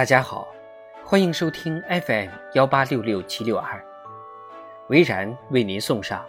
[0.00, 0.48] 大家好，
[1.04, 3.84] 欢迎收听 FM 幺八六六七六二，
[4.88, 6.24] 维然为您送上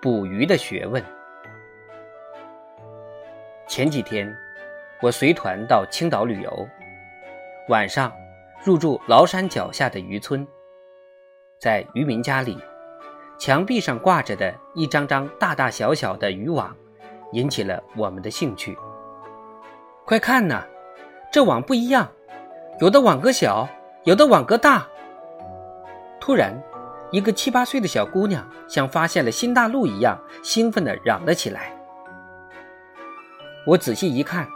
[0.00, 1.02] 捕鱼的学问。
[3.66, 4.32] 前几天，
[5.02, 6.68] 我随团到青岛旅游，
[7.70, 8.12] 晚上
[8.62, 10.46] 入住崂山脚下的渔村，
[11.58, 12.56] 在渔民家里，
[13.36, 16.72] 墙壁上挂着的一张张大大小小的渔网，
[17.32, 18.78] 引起了我们的兴趣。
[20.04, 20.64] 快看呐！
[21.36, 22.10] 这网不一样，
[22.80, 23.68] 有的网格小，
[24.04, 24.88] 有的网格大。
[26.18, 26.58] 突然，
[27.10, 31.76] 一个七八岁的小姑娘像发现了新大陆一样，兴奋地嚷了起来。
[33.66, 34.48] 我仔细一看，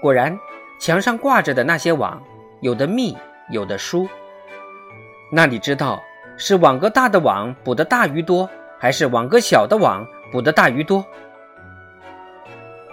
[0.00, 0.38] 果然，
[0.78, 2.22] 墙上挂着的那些网，
[2.60, 3.16] 有的密，
[3.50, 4.08] 有的疏。
[5.32, 6.00] 那你知道
[6.36, 8.48] 是网格大的网捕的大鱼多，
[8.78, 11.04] 还是网格小的网捕的大鱼多？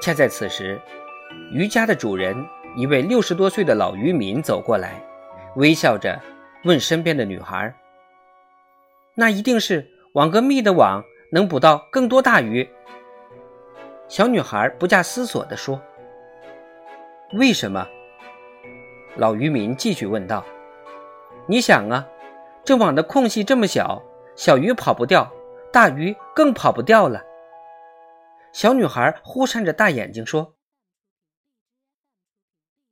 [0.02, 0.82] 恰在此时，
[1.52, 2.36] 渔家的主人。
[2.76, 5.02] 一位六十多岁的老渔民走过来，
[5.56, 6.20] 微笑着
[6.64, 7.74] 问身边的女孩
[9.16, 12.70] ：“那一定是网格密的网能捕到更多大鱼。”
[14.08, 15.82] 小女孩不假思索地说
[17.34, 17.86] ：“为什么？”
[19.18, 20.46] 老渔民继续问道
[21.48, 22.08] ：“你想啊，
[22.64, 24.02] 这网的空隙这么小，
[24.36, 25.30] 小鱼跑不掉，
[25.74, 27.22] 大鱼更跑不掉了。”
[28.54, 30.54] 小女孩忽闪着大眼睛说。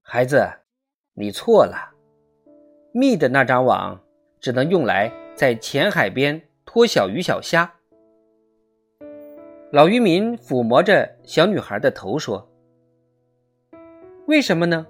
[0.10, 0.50] 孩子，
[1.16, 1.92] 你错了。
[2.94, 4.02] 密的那张网
[4.40, 7.74] 只能用来在浅海边拖小鱼小虾。
[9.70, 12.50] 老渔民抚摸着小女孩的头说
[14.28, 14.88] ：“为什么呢？”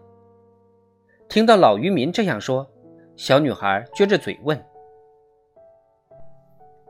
[1.28, 2.70] 听到老渔民这样说，
[3.16, 4.64] 小女孩撅着嘴问：“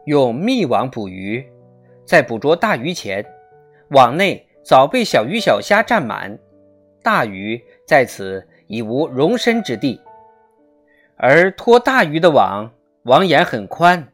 [0.05, 1.49] 用密网捕鱼，
[2.03, 3.25] 在捕捉大鱼前，
[3.91, 6.37] 网内早被小鱼小虾占满。”
[7.03, 10.01] 大鱼在此已无容身之地，
[11.15, 12.69] 而拖大鱼的网
[13.03, 14.05] 网眼很宽，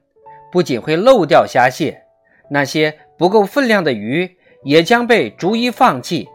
[0.51, 2.03] 不仅会漏掉虾蟹，
[2.51, 6.29] 那些不够分量的鱼也将被逐一放弃，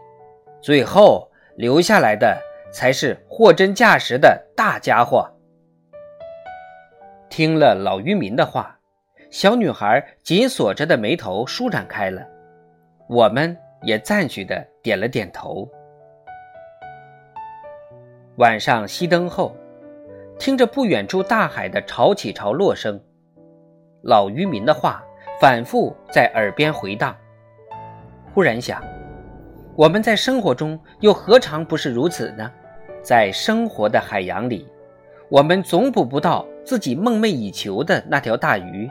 [0.61, 2.37] 最后留下来的
[2.73, 5.25] 才是货真价实的大家伙。
[7.29, 8.77] 听了老渔民的话，
[9.31, 12.21] 小女孩紧锁着的眉头舒展开了，
[13.07, 15.65] 我们也赞许的点了点头。
[18.39, 19.53] 晚上熄灯后，
[20.39, 22.97] 听着不远处大海的潮起潮落声，
[24.01, 25.03] 老渔民的话
[25.41, 27.13] 反复在耳边回荡。
[28.33, 28.81] 忽然想，
[29.75, 32.49] 我们在生活中又何尝不是如此呢？
[33.03, 34.65] 在生活的海洋里，
[35.27, 38.89] 我们总捕不到自己梦寐以求的那条大鱼，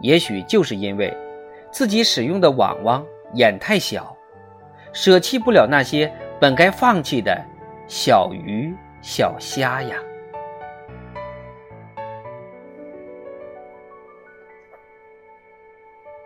[0.00, 1.16] 也许就是因为
[1.70, 4.16] 自己使用的网网眼太小，
[4.92, 7.40] 舍弃不了那些本该放弃的。
[7.88, 9.96] 小鱼小虾呀。